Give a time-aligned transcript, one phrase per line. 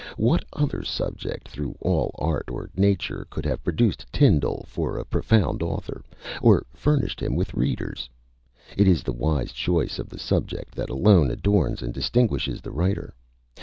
[0.17, 5.61] What other subject through all art or nature could have produced Tindal for a profound
[5.61, 6.03] author,
[6.41, 8.09] or furnished him with readers?
[8.75, 13.13] It is the wise choice of the subject that alone adorns and distinguishes the writer.